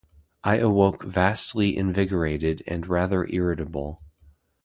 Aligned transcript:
I 0.43 0.55
awoke 0.55 1.03
vastly 1.03 1.77
invigorated 1.77 2.63
and 2.65 2.87
rather 2.87 3.27
irritable. 3.27 4.01